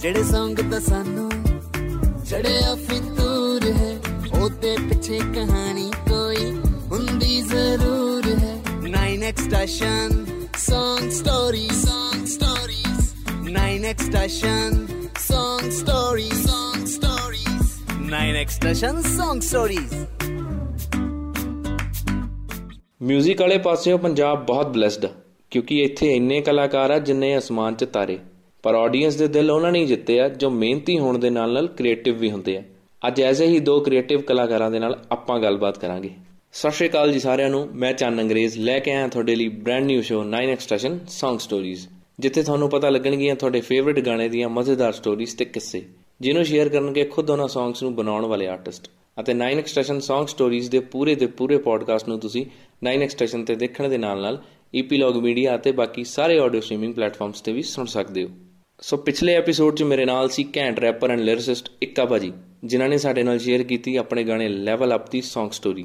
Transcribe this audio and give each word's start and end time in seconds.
ਜਿਹੜੇ 0.00 0.20
Song 0.20 0.70
ਤਾਂ 0.70 0.80
ਸਾਨੂੰ 0.80 1.30
ਚੜਿਆ 2.30 2.74
ਫਿਤੂਰ 2.74 3.64
ਹੈ 3.72 3.96
ਉਹਦੇ 4.40 4.76
ਪਿੱਛੇ 4.88 5.18
ਕਹਾਣੀ 5.18 5.90
ਕੋਈ 6.10 6.50
ਹੁੰਦੀ 6.90 7.40
ਜ਼ਰੂਰ 7.40 8.26
ਹੈ 8.38 8.54
9x 8.84 9.42
station 9.44 10.24
Song 10.70 11.08
Stories 11.18 11.80
Song 11.84 12.22
Stories 12.26 13.02
9x 13.48 14.06
station 14.06 14.86
Song 15.32 15.66
Stories 15.80 16.46
Song 16.46 16.86
Stories 16.94 17.68
9x 18.10 18.48
station 18.48 19.02
Song 19.18 19.44
Stories 19.50 20.06
music 23.02 23.40
ਵਾਲੇ 23.40 23.58
ਪਾਸਿਓਂ 23.58 23.98
ਪੰਜਾਬ 23.98 24.46
ਬਹੁਤ 24.46 24.76
ਬlesed 24.76 25.08
ਕਿਉਂਕਿ 25.50 25.82
ਇੱਥੇ 25.84 26.16
ਇੰਨੇ 26.16 26.40
ਕਲਾਕਾਰ 26.40 26.90
ਆ 26.90 26.98
ਜਿੰਨੇ 26.98 27.38
ਅਸਮਾਨ 27.38 27.74
'ਚ 27.74 27.84
ਤਾਰੇ 27.84 28.18
ਪਰ 28.68 28.74
ਆਡੀਅנס 28.74 29.16
ਦੇ 29.18 29.28
ਦਿਲ 29.28 29.50
ਉਹਨਾਂ 29.50 29.72
ਨੇ 29.72 29.80
ਹੀ 29.80 29.86
ਜਿੱਤੇ 29.86 30.20
ਆ, 30.20 30.28
ਜੋ 30.28 30.50
ਮਿਹਨਤੀ 30.50 30.98
ਹੋਣ 30.98 31.18
ਦੇ 31.18 31.30
ਨਾਲ 31.30 31.52
ਨਾਲ 31.52 31.66
ਕ੍ਰੀਏਟਿਵ 31.66 32.16
ਵੀ 32.16 32.30
ਹੁੰਦੇ 32.30 32.56
ਆ। 32.56 32.62
ਅੱਜ 33.06 33.20
ਐਸੇ 33.20 33.46
ਹੀ 33.46 33.58
ਦੋ 33.58 33.80
ਕ੍ਰੀਏਟਿਵ 33.80 34.20
ਕਲਾਕਾਰਾਂ 34.20 34.70
ਦੇ 34.70 34.78
ਨਾਲ 34.78 35.02
ਆਪਾਂ 35.12 35.38
ਗੱਲਬਾਤ 35.40 35.78
ਕਰਾਂਗੇ। 35.78 36.10
ਸਤਿ 36.52 36.70
ਸ਼੍ਰੀ 36.70 36.88
ਅਕਾਲ 36.88 37.12
ਜੀ 37.12 37.18
ਸਾਰਿਆਂ 37.18 37.50
ਨੂੰ, 37.50 37.68
ਮੈਂ 37.74 37.92
ਚੰਨ 37.92 38.20
ਅੰਗਰੇਜ਼ 38.20 38.58
ਲੈ 38.58 38.78
ਕੇ 38.78 38.92
ਆਇਆ 38.92 39.08
ਤੁਹਾਡੇ 39.08 39.36
ਲਈ 39.36 39.48
brand 39.48 39.86
new 39.86 40.02
show 40.02 40.24
9x 40.24 40.58
station 40.58 40.98
Song 41.20 41.38
Stories 41.38 41.88
ਜਿੱਥੇ 42.18 42.42
ਤੁਹਾਨੂੰ 42.42 42.70
ਪਤਾ 42.70 42.90
ਲੱਗਣਗੀਆਂ 42.90 43.36
ਤੁਹਾਡੇ 43.36 43.60
ਫੇਵਰਿਟ 43.60 44.00
ਗਾਣੇ 44.00 44.28
ਦੀਆਂ 44.28 44.48
ਮਜ਼ੇਦਾਰ 44.48 44.92
ਸਟੋਰੀਜ਼ 44.92 45.36
ਤੇ 45.36 45.44
ਕਿੱਸੇ, 45.44 45.82
ਜਿਹਨੂੰ 46.20 46.44
ਸ਼ੇਅਰ 46.44 46.68
ਕਰਨਗੇ 46.68 47.04
ਖੁਦ 47.04 47.30
ਉਹਨਾਂ 47.30 47.48
ਸੌਂਗਸ 47.48 47.82
ਨੂੰ 47.82 47.94
ਬਣਾਉਣ 47.94 48.26
ਵਾਲੇ 48.26 48.46
ਆਰਟਿਸਟ 48.46 48.90
ਅਤੇ 49.20 49.32
9x 49.32 49.66
ਸਟੇਸ਼ਨ 49.66 49.96
Song 49.96 50.26
Stories 50.26 50.68
ਦੇ 50.70 50.80
ਪੂਰੇ 50.80 51.14
ਦੇ 51.14 51.26
ਪੂਰੇ 51.26 51.58
ਪੋਡਕਾਸਟ 51.58 52.08
ਨੂੰ 52.08 52.18
ਤੁਸੀਂ 52.20 52.46
9x 52.88 53.08
ਸਟੇਸ਼ਨ 53.08 53.44
ਤੇ 53.44 53.54
ਦੇਖਣ 53.54 53.88
ਦੇ 53.88 53.98
ਨਾਲ 53.98 54.22
ਨਾਲ 54.22 54.42
ਈਪੀਲੌਗ 54.74 55.16
ਮੀਡੀਆ 55.16 55.56
ਅਤੇ 55.56 55.72
ਬਾਕੀ 55.72 56.04
ਸਾਰੇ 56.04 56.38
ਆਡੀਓ 56.38 56.60
ਸਟ੍ਰੀਮਿੰਗ 56.60 56.94
ਪਲੇਟਫਾਰਮਸ 56.94 57.40
ਤੇ 57.40 57.52
ਵੀ 57.52 57.62
ਸੁਣ 57.62 57.86
ਸਕਦੇ 57.86 58.24
ਹੋ। 58.24 58.28
ਸੋ 58.80 58.96
ਪਿਛਲੇ 58.96 59.34
ਐਪੀਸੋਡ 59.34 59.74
'ਚ 59.74 59.82
ਮੇਰੇ 59.82 60.04
ਨਾਲ 60.04 60.28
ਸੀ 60.28 60.44
ਕੈਂਟ 60.44 60.80
ਰੈਪਰ 60.80 61.10
ਐਂਡ 61.10 61.20
ਲਿਰਿਸਿਸਟ 61.20 61.70
ਇੱਕਾ 61.82 62.04
ਭਾਜੀ, 62.04 62.32
ਜਿਨ੍ਹਾਂ 62.64 62.88
ਨੇ 62.88 62.98
ਸਾਡੇ 62.98 63.22
ਨਾਲ 63.22 63.38
ਸ਼ੇਅਰ 63.38 63.62
ਕੀਤੀ 63.62 63.96
ਆਪਣੇ 63.96 64.24
ਗਾਣੇ 64.24 64.48
ਲੈਵਲ 64.48 64.94
ਅਪ 64.94 65.10
ਦੀ 65.10 65.18
Song 65.18 65.50
Story 65.50 65.84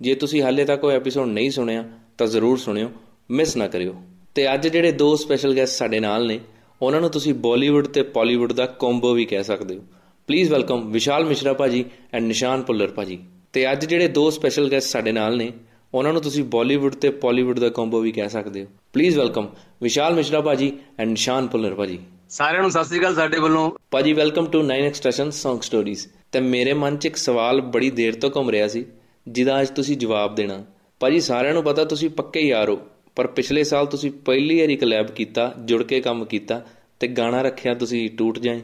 ਜੇ 0.00 0.14
ਤੁਸੀਂ 0.14 0.42
ਹਾਲੇ 0.42 0.64
ਤੱਕ 0.64 0.84
ਉਹ 0.84 0.90
ਐਪੀਸੋਡ 0.90 1.28
ਨਹੀਂ 1.28 1.50
ਸੁਣਿਆ, 1.50 1.84
ਤਾਂ 2.18 2.26
ਜ਼ਰੂਰ 2.26 2.58
ਸੁਣਿਓ 2.58 2.90
ਮਿਸ 3.30 3.56
ਨਾ 3.56 3.68
ਕਰਿਓ। 3.68 3.94
ਤੇ 4.34 4.54
ਅੱਜ 4.54 4.68
ਜਿਹੜੇ 4.68 4.92
ਦੋ 4.92 5.16
ਸਪੈਸ਼ਲ 5.16 5.56
ਗੈਸਟ 5.56 5.78
ਸਾਡੇ 5.78 6.00
ਨਾਲ 6.00 6.26
ਨੇ, 6.26 6.40
ਉਹਨਾਂ 6.82 7.00
ਨੂੰ 7.00 7.10
ਤੁਸੀਂ 7.10 7.34
ਬਾਲੀਵੁੱਡ 7.34 7.86
ਤੇ 7.86 8.02
ਪਾਲੀਵੁੱਡ 8.02 8.52
ਦਾ 8.52 8.66
ਕੰਬੋ 8.66 9.12
ਵੀ 9.12 9.24
ਕਹਿ 9.24 9.44
ਸਕਦੇ 9.44 9.76
ਹੋ। 9.76 9.82
ਪਲੀਜ਼ 10.26 10.50
ਵੈਲਕਮ 10.50 10.90
ਵਿਸ਼ਾਲ 10.90 11.24
ਮਿਸ਼ਰਾ 11.24 11.52
ਭਾਜੀ 11.52 11.84
ਐਂਡ 12.12 12.24
ਨਿਸ਼ਾਨ 12.24 12.62
ਪੁੱਲਰ 12.62 12.88
ਭਾਜੀ। 12.88 13.18
ਤੇ 13.52 13.72
ਅੱਜ 13.72 13.86
ਜਿਹੜੇ 13.86 14.08
ਦੋ 14.08 14.30
ਸਪੈਸ਼ਲ 14.30 14.70
ਗੈਸਟ 14.70 14.88
ਸਾਡੇ 14.88 15.12
ਨਾਲ 15.12 15.36
ਨੇ, 15.36 15.52
ਉਹਨਾਂ 15.94 16.12
ਨੂੰ 16.12 16.22
ਤੁਸੀਂ 16.22 16.44
ਬਾਲੀਵੁੱਡ 16.44 16.94
ਤੇ 16.94 17.10
ਪਾਲੀਵੁੱਡ 17.10 17.58
ਦਾ 17.58 17.68
ਕੰਬੋ 17.68 18.00
ਵੀ 18.00 18.12
ਕਹਿ 18.12 18.28
ਸਕਦੇ 18.28 18.62
ਹੋ। 18.62 18.68
ਪਲੀਜ਼ 18.92 19.18
ਵੈਲਕਮ 19.18 19.48
ਵਿਸ਼ਾਲ 19.82 20.14
ਮਿਸ਼ਰਾ 20.14 20.40
ਭਾਜੀ 20.40 20.72
ਐਂਡ 20.98 21.10
ਨਿਸ਼ਾਨ 21.10 21.46
ਪੁੱਲਰ 21.46 21.74
ਭਾਜੀ। 21.74 21.98
ਸਾਰਿਆਂ 22.29 22.61
ਨੂੰ 22.61 22.71
ਸਤਿ 22.71 22.83
ਸ੍ਰੀ 22.83 22.99
ਅਕਾਲ 22.99 23.15
ਸਾਡੇ 23.15 23.39
ਵੱਲੋਂ 23.39 23.69
ਭਾਜੀ 23.91 24.13
welcome 24.13 24.45
to 24.45 24.61
9x 24.63 24.93
station 24.93 25.29
Song 25.29 25.59
Stories 25.67 26.07
ਤੇ 26.31 26.39
ਮੇਰੇ 26.39 26.73
ਮਨ 26.73 26.97
'ਚ 26.97 27.05
ਇੱਕ 27.05 27.15
ਸਵਾਲ 27.15 27.61
ਬੜੀ 27.71 27.89
ਦੇਰ 27.91 28.15
ਤੋਂ 28.15 28.29
ਘੁੰਮ 28.35 28.49
ਰਿਹਾ 28.49 28.67
ਸੀ 28.67 28.85
ਜਿਹਦਾ 29.27 29.61
ਅੱਜ 29.61 29.69
ਤੁਸੀਂ 29.69 29.97
ਜਵਾਬ 29.97 30.35
ਦੇਣਾ 30.35 30.63
ਭਾਜੀ 31.01 31.19
ਸਾਰਿਆਂ 31.19 31.53
ਨੂੰ 31.53 31.63
ਪਤਾ 31.63 31.83
ਤੁਸੀਂ 31.85 32.09
ਪੱਕੇ 32.09 32.41
ਯਾਰ 32.41 32.69
ਹੋ 32.69 32.75
ਪਰ 33.15 33.27
ਪਿਛਲੇ 33.27 33.63
ਸਾਲ 33.63 33.85
ਤੁਸੀਂ 33.85 34.11
ਪਹਿਲੀ 34.25 34.59
ਵਾਰੀ 34.59 34.75
ਕਲੈਬ 34.75 35.07
ਕੀਤਾ 35.11 35.53
ਜੁੜ 35.65 35.81
ਕੇ 35.83 35.99
ਕੰਮ 36.01 36.25
ਕੀਤਾ 36.25 36.61
ਤੇ 36.99 37.07
ਗਾਣਾ 37.07 37.41
ਰੱਖਿਆ 37.41 37.73
ਤੁਸੀਂ 37.73 38.09
ਟੂਟ 38.17 38.39
ਜਾਏ 38.39 38.61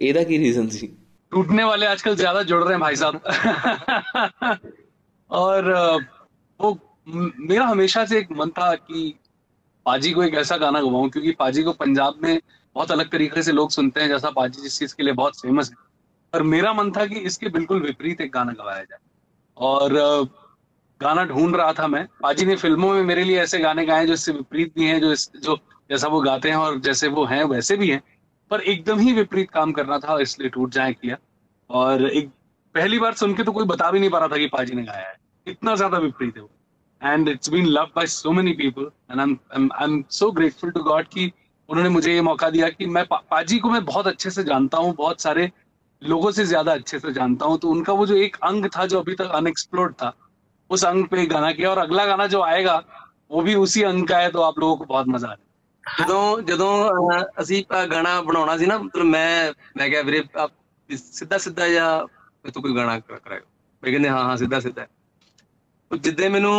ਇਹਦਾ 0.00 0.22
ਕੀ 0.22 0.38
ਰੀਜ਼ਨ 0.38 0.68
ਸੀ 0.68 0.88
टूटने 1.32 1.64
वाले 1.64 1.86
आजकल 1.86 2.14
ज्यादा 2.16 2.40
जुड़ 2.42 2.58
रहे 2.58 2.74
हैं 2.74 2.80
भाई 2.80 2.96
साहब 2.96 3.16
और 5.30 5.70
अ, 5.70 5.80
वो 6.60 6.68
म- 7.06 7.30
मेरा 7.48 7.64
हमेशा 7.66 8.04
से 8.04 8.18
एक 8.18 8.30
मन 8.32 8.50
था 8.50 8.68
कि 8.82 9.02
पाजी 9.86 10.12
को 10.12 10.22
एक 10.22 10.34
ऐसा 10.34 10.56
गाना 10.56 10.80
गवाऊं 10.80 11.08
क्योंकि 11.10 11.32
पाजी 11.40 11.62
को 11.62 11.72
पंजाब 11.80 12.20
में 12.22 12.38
बहुत 12.75 12.91
अलग 12.91 13.09
तरीके 13.11 13.43
से 13.43 13.51
लोग 13.51 13.71
सुनते 13.71 14.01
हैं 14.01 14.07
जैसा 14.07 14.29
पाजी 14.31 14.61
जिस 14.61 14.77
चीज़ 14.79 14.95
के 14.95 15.03
लिए 15.03 15.13
बहुत 15.13 15.39
फ़ेमस 15.41 15.69
है। 15.69 15.75
पर 16.33 16.43
मेरा 16.43 16.73
मन 16.73 16.91
था 16.91 17.05
कि 17.05 17.19
इसके 17.21 17.49
बिल्कुल 17.49 17.81
विपरीत 17.81 18.21
एक 18.21 18.31
गाना 18.33 18.51
गवाया 18.53 18.83
जाए। 18.83 18.99
और 19.57 19.93
गाना 21.01 21.23
ढूंढ 21.25 21.55
रहा 21.55 21.73
था 21.73 21.87
मैं। 21.87 22.05
पाजी 22.21 22.45
ने 22.45 22.55
फ़िल्मों 22.55 22.93
में 22.93 23.01
मेरे 23.03 23.23
लिए 23.23 23.39
ऐसे 23.41 23.59
गाने 23.59 23.85
गाए 23.85 24.05
जो 24.07 24.13
इससे 24.13 24.31
विपरीत 24.31 24.73
भी 24.75 24.85
हैं 24.85 24.99
जो 25.01 25.11
इस, 25.11 25.29
जो 25.35 25.57
जैसा 25.89 26.07
वो 26.07 26.21
गाते 26.21 26.49
हैं 26.49 26.57
और 26.57 26.79
जैसे 26.79 27.07
वो 27.09 27.25
हैं 27.25 27.43
वैसे 27.45 27.77
भी 27.77 27.89
हैं। 27.89 28.01
पर 28.51 28.61
एकदम 28.63 28.99
ही 28.99 29.13
विपरीत 29.13 29.49
काम 29.51 29.71
करना 29.71 29.97
था 29.99 30.19
इसलिए 30.21 30.49
टूट 30.49 30.71
जाए 30.71 30.93
किया। 30.93 31.17
और 31.69 32.05
एक 32.05 32.29
पहली 32.75 32.99
बार 32.99 33.13
सुन 33.13 33.33
के 33.33 33.43
तो 33.43 33.51
कोई 33.51 33.65
बता 33.65 33.91
भी 33.91 33.99
नहीं 33.99 34.09
पा 34.09 34.17
रहा 34.19 34.27
था 34.27 34.37
कि 34.37 34.47
पाजी 34.47 34.75
ने 34.75 34.83
गाया 34.83 35.07
है। 35.07 35.15
इतना 35.47 35.75
ज़्यादा 35.75 35.97
विपरीत 35.97 36.35
है 36.37 36.41
वो। 36.41 36.49
And 37.01 37.29
it's 37.29 37.49
been 37.49 37.65
love 37.67 37.91
by 37.95 38.07
so 38.07 38.31
many 38.31 38.53
people 38.53 38.89
and 39.11 39.19
I 39.19 39.25
am 39.55 39.69
I 39.73 39.83
am 39.83 40.03
so 40.11 40.31
grateful 40.31 40.71
to 40.71 40.83
God 40.83 41.07
कि 41.07 41.31
उन्होंने 41.70 41.88
मुझे 41.90 42.12
ये 42.14 42.20
मौका 42.22 42.50
दिया 42.50 42.68
कि 42.68 42.86
मैं 42.86 43.04
पा, 43.06 43.16
पाजी 43.30 43.58
को 43.58 43.70
मैं 43.70 43.84
बहुत 43.84 44.06
अच्छे 44.06 44.30
से 44.30 44.44
जानता 44.44 44.78
हूँ 44.78 44.94
बहुत 44.94 45.20
सारे 45.20 45.50
लोगों 46.02 46.30
से 46.30 46.46
ज्यादा 46.46 46.72
अच्छे 46.72 46.98
से 46.98 47.12
जानता 47.12 47.46
हूँ 47.46 47.58
तो 47.58 47.70
उनका 47.70 47.92
वो 47.92 48.06
जो 48.06 48.16
एक 48.16 48.36
अंग 48.44 48.66
था 48.66 48.86
जो 48.86 49.00
अभी 49.00 49.14
तक 49.14 49.30
अनएक्सप्लोर्ड 49.34 49.94
था 49.94 50.12
उस 50.70 50.84
अंग 50.84 51.06
पे 51.06 51.26
गाना 51.26 51.52
किया 51.52 51.70
और 51.70 51.78
अगला 51.78 52.04
गाना 52.06 52.26
जो 52.26 52.42
आएगा 52.42 52.76
वो 53.30 53.42
भी 53.42 53.54
उसी 53.54 53.82
अंग 53.82 54.06
का 54.08 54.18
है 54.18 54.30
तो 54.30 54.42
आप 54.42 54.58
लोगों 54.58 54.76
को 54.76 54.84
बहुत 54.84 55.08
मजा 55.08 55.28
आएगा 55.28 55.44
ਜਦੋਂ 55.84 56.42
ਜਦੋਂ 56.42 56.70
ਅਹ, 56.84 57.24
ਅਸੀਂ 57.42 57.62
ਅਹ, 57.72 57.86
ਗਾਣਾ 57.86 58.20
ਬਣਾਉਣਾ 58.20 58.56
ਸੀ 58.58 58.66
ਨਾ 58.66 58.78
ਮਤਲਬ 58.78 59.04
ਮੈਂ 59.04 59.52
ਮੈਂ 59.76 59.88
ਕਿਹਾ 59.90 60.02
ਵੀਰੇ 60.02 60.22
ਆਪ 60.34 60.50
ਸਿੱਧਾ 60.90 61.38
ਸਿੱਧਾ 61.38 61.68
ਜਾਂ 61.68 61.86
ਮੇਰੇ 62.04 62.50
ਤੋਂ 62.50 62.62
ਕੋਈ 62.62 62.74
ਗਾਣਾ 62.76 62.98
ਕਰ- 63.00 63.20
ਕਰਾਇਓ 63.20 63.42
ਵੀ 63.82 63.90
ਕਹਿੰਦੇ 63.90 64.08
ਹਾਂ 64.08 64.24
ਹਾਂ 64.24 64.36
ਸਿੱਧਾ 64.36 64.60
ਸਿੱਧਾ 64.60 64.86
ਉਹ 65.90 65.96
ਜਿੱਦੇ 65.96 66.28
ਮੈਨੂੰ 66.28 66.54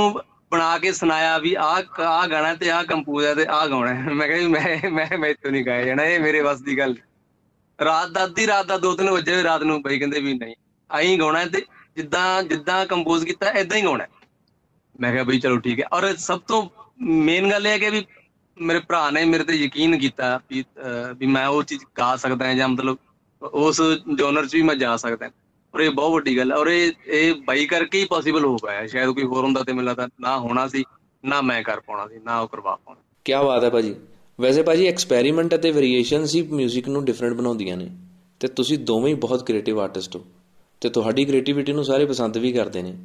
ਬਣਾ 0.52 0.78
ਕੇ 0.78 0.92
ਸੁਣਾਇਆ 0.92 1.36
ਵੀ 1.38 1.54
ਆਹ 1.54 2.00
ਆਹ 2.02 2.26
ਗਾਣਾ 2.28 2.54
ਤੇ 2.54 2.70
ਆਹ 2.70 2.82
ਕੰਪੋਜ਼ 2.84 3.26
ਹੈ 3.26 3.34
ਤੇ 3.34 3.46
ਆਹ 3.50 3.66
ਗਾਉਣਾ 3.68 3.94
ਹੈ 3.94 4.12
ਮੈਂ 4.12 4.26
ਕਿਹਾ 4.28 4.38
ਵੀ 4.38 4.46
ਮੈਂ 4.46 4.90
ਮੈਂ 4.90 5.18
ਮੈਥੋਂ 5.18 5.50
ਨਹੀਂ 5.50 5.64
ਗਾਇਆ 5.64 5.84
ਜਾਣਾ 5.84 6.04
ਇਹ 6.04 6.18
ਮੇਰੇ 6.20 6.40
ਵੱਸ 6.40 6.60
ਦੀ 6.60 6.78
ਗੱਲ 6.78 6.92
ਨਹੀਂ। 6.92 7.84
ਰਾਤ 7.84 8.08
ਦਾ 8.08 8.24
ਅੱਧੀ 8.24 8.46
ਰਾਤ 8.46 8.66
ਦਾ 8.66 8.76
ਦੋ 8.78 8.94
ਤਿੰਨ 8.96 9.10
ਵਜੇ 9.10 9.34
ਹੋਏ 9.34 9.42
ਰਾਤ 9.42 9.62
ਨੂੰ 9.62 9.80
ਬਈ 9.82 9.98
ਕਹਿੰਦੇ 9.98 10.20
ਵੀ 10.20 10.34
ਨਹੀਂ 10.34 10.54
ਆਹੀਂ 10.90 11.18
ਗਾਉਣਾ 11.18 11.38
ਹੈ 11.38 11.46
ਤੇ 11.46 11.62
ਜਿੱਦਾਂ 11.96 12.42
ਜਿੱਦਾਂ 12.42 12.84
ਕੰਪੋਜ਼ 12.86 13.24
ਕੀਤਾ 13.24 13.50
ਏਦਾਂ 13.52 13.76
ਹੀ 13.76 13.82
ਗਾਉਣਾ 13.84 14.04
ਹੈ। 14.04 14.08
ਮੈਂ 15.00 15.12
ਕਿਹਾ 15.12 15.22
ਬਈ 15.24 15.38
ਚਲੋ 15.40 15.58
ਠੀਕ 15.58 15.80
ਹੈ 15.80 15.84
ਔਰ 15.92 16.14
ਸਭ 16.16 16.40
ਤੋਂ 16.48 16.62
ਮੇਨ 17.00 17.50
ਗੱਲ 17.50 17.66
ਇਹ 17.66 17.72
ਹੈ 17.72 17.78
ਕਿ 17.78 17.90
ਵੀ 17.90 18.04
ਮੇਰੇ 18.56 18.78
ਭਰਾ 18.78 19.10
ਨੇ 19.10 19.24
ਮੇਰੇ 19.24 19.44
ਤੇ 19.44 19.54
ਯਕੀਨ 19.54 19.98
ਕੀਤਾ 19.98 20.40
ਵੀ 20.50 20.62
ਅਹ, 20.62 21.12
ਵੀ 21.14 21.26
ਮੈਂ 21.26 21.46
ਉਹ 21.46 21.62
ਚੀਜ਼ 21.62 21.84
ਗਾ 21.98 22.14
ਸਕਦਾ 22.16 22.46
ਹਾਂ 22.46 22.54
ਜਾਂ 22.54 22.68
ਮਤਲਬ 22.68 22.96
ਉਸ 23.42 23.80
ਜਨਰ 24.16 24.46
'ਚ 24.46 24.54
ਵੀ 24.54 24.62
ਮੈਂ 24.62 24.74
ਜਾ 24.76 24.96
ਸਕਦਾ 24.96 25.26
ਹਾਂ 25.26 25.32
ਔਰ 25.74 25.80
ਇਹ 25.80 25.90
ਬਹੁਤ 25.90 26.12
ਵੱਡੀ 26.12 26.36
ਗੱਲ 26.36 26.52
ਹੈ 26.52 26.56
ਔਰ 26.56 26.66
ਇਹ 26.66 26.92
ਇਹ 27.06 27.34
ਬਾਈ 27.34 27.66
ਕਰਕੇ 27.66 28.00
ਹੀ 28.00 28.04
ਪੋਸੀਬਲ 28.04 28.44
ਹੋ 28.44 28.56
ਪਾਇਆ। 28.56 28.86
ਸ਼ਾਇਦ 28.86 29.10
ਕੋਈ 29.10 29.24
ਹੋਰ 29.24 29.44
ਹੁੰਦਾ 29.44 29.62
ਤੇ 29.62 29.72
ਮੈਨੂੰ 29.72 29.88
ਲੱਗਦਾ 29.88 30.08
ਨਾ 30.20 30.38
ਹੋਣਾ 30.38 30.68
ਸੀ, 30.68 30.84
ਨਾ 31.24 31.40
ਮੈਂ 31.40 31.62
ਕਰ 31.62 31.80
ਪਾਉਣਾ 31.80 32.06
ਸੀ, 32.06 32.14
ਨਾ 32.24 32.40
ਉਹ 32.40 32.48
ਕਰਵਾ 32.48 32.78
ਪਾਉਣਾ। 32.84 33.00
ਕੀ 33.24 33.32
ਬਾਤ 33.32 33.64
ਹੈ 33.64 33.70
ਭਾਜੀ। 33.70 33.94
ਵੈਸੇ 34.40 34.62
ਭਾਜੀ 34.62 34.86
ਐਕਸਪੈਰੀਮੈਂਟ 34.86 35.54
ਅਤੇ 35.54 35.70
ਵੇਰੀਏਸ਼ਨਸ 35.70 36.34
ਹੀ 36.34 36.42
뮤직 36.42 36.88
ਨੂੰ 36.88 37.04
ਡਿਫਰੈਂਟ 37.04 37.34
ਬਣਾਉਂਦੀਆਂ 37.34 37.76
ਨੇ। 37.76 37.88
ਤੇ 38.40 38.48
ਤੁਸੀਂ 38.48 38.78
ਦੋਵੇਂ 38.78 39.14
ਹੀ 39.14 39.14
ਬਹੁਤ 39.14 39.46
ਕ੍ਰੀਏਟਿਵ 39.46 39.80
ਆਰਟਿਸਟ 39.80 40.16
ਹੋ। 40.16 40.24
ਤੇ 40.80 40.88
ਤੁਹਾਡੀ 40.88 41.24
ਕ੍ਰੀਏਟੀਵਿਟੀ 41.24 41.72
ਨੂੰ 41.72 41.84
ਸਾਰੇ 41.84 42.04
ਪਸੰਦ 42.04 42.36
ਵੀ 42.36 42.52
ਕਰਦੇ 42.52 42.82
ਨੇ। 42.82 42.96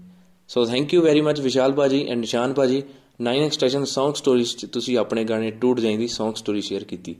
So 0.48 0.66
thank 0.66 0.94
you 0.94 1.02
very 1.02 1.22
much 1.22 1.40
Vishal 1.40 1.72
ਭਾਜੀ 1.72 2.08
ਐਂਡ 2.08 2.20
ਨਿਸ਼ਾਨ 2.20 2.54
ਭਾਜੀ। 2.54 2.84
9x 3.22 3.52
ਸਟੇਸ਼ਨ 3.52 3.82
Song 3.82 4.12
Stories 4.12 4.58
'ਚ 4.58 4.66
ਤੁਸੀਂ 4.66 4.98
ਆਪਣੇ 4.98 5.24
ਗਾਣੇ 5.24 5.52
ਟੂਟ 5.52 5.80
ਜਾਈਂਦੀ 5.80 6.06
Song 6.06 6.34
Story 6.34 6.62
ਸ਼ੇਅਰ 6.62 6.84
ਕੀਤੀ। 6.84 7.16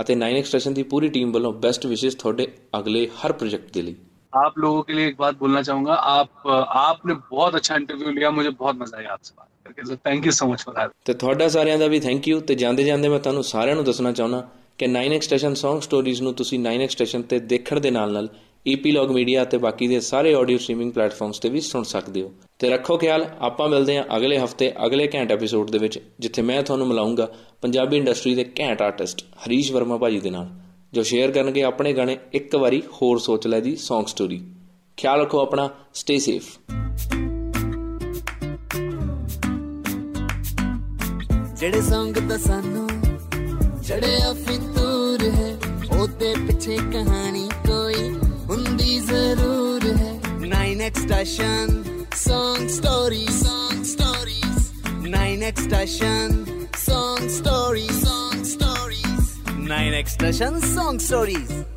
ਅਤੇ 0.00 0.14
9x 0.14 0.44
ਸਟੇਸ਼ਨ 0.44 0.74
ਦੀ 0.74 0.82
ਪੂਰੀ 0.82 1.08
ਟੀਮ 1.08 1.32
ਵੱਲੋਂ 1.32 1.52
ਬੈਸਟ 1.52 1.86
ਵਿਸ਼ੇਸ 1.86 2.14
ਤੁਹਾਡੇ 2.14 2.48
ਅਗਲੇ 2.78 3.08
ਹਰ 3.08 3.32
ਪ੍ਰੋਜੈਕਟ 3.32 3.72
ਦੇ 3.72 3.82
ਲਈ। 3.82 3.94
आप 4.33 4.57
लोगों 4.57 4.81
के 4.83 4.93
लिए 4.93 5.07
एक 5.07 5.15
बात 5.17 5.37
बोलना 5.39 5.61
चाहूंगा 5.63 5.93
आप 6.11 6.47
आपने 6.77 7.13
बहुत 7.27 7.55
अच्छा 7.55 7.75
इंटरव्यू 7.75 8.11
लिया 8.11 8.31
मुझे 8.31 8.49
बहुत 8.51 8.75
मजा 8.75 8.97
आया 8.97 9.13
आपसे 9.13 9.33
बात 9.37 9.49
करके 9.65 9.85
so 9.85 9.95
thank 10.05 10.25
you 10.25 10.31
so 10.33 10.47
much 10.47 10.65
for 10.65 10.75
that 10.75 10.91
ਤੇ 11.05 11.13
ਤੁਹਾਡਾ 11.15 11.47
ਸਾਰਿਆਂ 11.47 11.77
ਦਾ 11.77 11.87
ਵੀ 11.87 11.99
ਥੈਂਕ 11.99 12.27
ਯੂ 12.27 12.39
ਤੇ 12.41 12.55
ਜਾਂਦੇ 12.55 12.83
ਜਾਂਦੇ 12.83 13.09
ਮੈਂ 13.09 13.19
ਤੁਹਾਨੂੰ 13.19 13.43
ਸਾਰਿਆਂ 13.43 13.75
ਨੂੰ 13.75 13.83
ਦੱਸਣਾ 13.85 14.11
ਚਾਹੁੰਦਾ 14.11 14.47
ਕਿ 14.79 14.87
9x 14.87 15.21
ਸਟੇਸ਼ਨ 15.21 15.53
Song 15.53 15.79
Stories 15.85 16.21
ਨੂੰ 16.23 16.33
ਤੁਸੀਂ 16.33 16.59
9x 16.59 16.89
ਸਟੇਸ਼ਨ 16.89 17.21
ਤੇ 17.21 17.39
ਦੇਖਣ 17.53 17.79
ਦੇ 17.79 17.91
ਨਾਲ 17.91 18.11
ਨਾਲ 18.13 18.27
ਈਪੀਲੌਗ 18.65 19.11
ਮੀਡੀਆ 19.11 19.43
ਤੇ 19.45 19.57
ਬਾਕੀ 19.57 19.87
ਦੇ 19.87 19.99
ਸਾਰੇ 19.99 20.33
ਆਡੀਓ 20.33 20.57
ਸਟ੍ਰੀਮਿੰਗ 20.57 20.91
ਪਲੇਟਫਾਰਮਸ 20.93 21.39
ਤੇ 21.39 21.49
ਵੀ 21.49 21.61
ਸੁਣ 21.61 21.83
ਸਕਦੇ 21.83 22.21
ਹੋ 22.21 22.31
ਤੇ 22.59 22.69
ਰੱਖੋ 22.69 22.97
ਖਿਆਲ 22.97 23.25
ਆਪਾਂ 23.41 23.67
ਮਿਲਦੇ 23.69 23.97
ਹਾਂ 23.97 24.03
ਅਗਲੇ 24.17 24.37
ਹਫਤੇ 24.39 24.71
ਅਗਲੇ 24.85 25.09
ਘੈਂਟ 25.15 25.31
ਐਪੀਸੋਡ 25.31 25.71
ਦੇ 25.71 25.77
ਵਿੱਚ 25.77 25.99
ਜਿੱਥੇ 26.19 26.41
ਮੈਂ 26.41 26.61
ਤੁਹਾਨੂੰ 26.63 26.87
ਮਿਲਾਉਂਗਾ 26.87 27.27
ਪੰਜਾਬੀ 27.61 27.97
ਇੰਡਸਟਰੀ 27.97 28.35
ਦੇ 28.35 28.45
ਘੈਂਟ 28.59 28.81
ਆਰਟਿਸਟ 28.81 29.23
ਹਰੀਸ਼ 29.47 29.71
ਵਰਮਾ 29.71 29.97
ਭਾਜੀ 29.97 30.19
ਦੇ 30.19 30.29
ਨਾਲ 30.29 30.49
ਜੋ 30.92 31.02
ਸ਼ੇਅਰ 31.02 31.30
ਕਰਨਗੇ 31.30 31.62
ਆਪਣੇ 31.62 31.92
ਗਾਣੇ, 31.92 32.18
ਇੱਕ 32.32 32.56
ਵਾਰੀ 32.56 32.80
ਹੋਰ 32.80 33.18
ਸੋਚ 33.18 33.46
ਲੈ 33.46 33.60
ਜੀ 33.60 33.72
Song 33.72 34.06
Story 34.10 34.40
ਖਿਆਲ 34.96 35.20
ਰੱਖੋ 35.20 35.40
ਆਪਣਾ 35.40 35.70
ਸਟੇ 35.94 36.18
ਸੇਫ 36.18 36.44
ਜਿਹੜੇ 41.56 41.80
ਸੰਗ 41.80 42.14
ਤਾਂ 42.14 42.38
ਸਾਨੂੰ 42.38 42.88
ਚੜਿਆ 43.82 44.32
ਫਿਤੂਰ 44.32 45.30
ਹੈ 45.30 45.58
ਉਹਦੇ 45.98 46.34
ਪਿੱਛੇ 46.34 46.76
ਕਹਾਣੀ 46.76 47.48
ਕੋਈ 47.48 48.10
ਹੁੰਦੀ 48.50 49.00
ਜ਼ਰੂਰ 49.00 49.96
ਹੈ। 49.96 50.20
9x 50.38 51.02
station 51.04 51.84
Song 52.28 52.62
Story, 52.64 53.24
Song 53.40 53.80
Stories 53.80 54.60
9x 55.08 55.64
station 55.64 56.41
9 59.72 59.94
expression 59.94 60.60
song 60.60 60.98
stories. 60.98 61.71